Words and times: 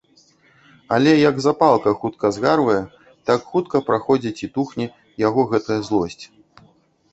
Але 0.95 1.11
як 1.29 1.35
запалка 1.45 1.93
хутка 2.05 2.31
згарвае, 2.39 2.79
так 3.31 3.39
хутка 3.53 3.83
праходзіць 3.91 4.35
і 4.45 4.51
тухне 4.59 4.85
яго 5.29 5.41
гэтая 5.55 5.81
злосць. 5.91 6.23